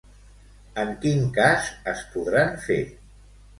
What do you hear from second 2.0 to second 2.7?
podran